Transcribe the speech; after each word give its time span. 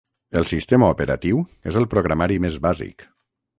El 0.39 0.45
sistema 0.51 0.87
operatiu 0.93 1.43
és 1.73 1.79
el 1.83 1.87
programari 1.93 2.41
més 2.49 2.59
bàsic. 2.67 3.09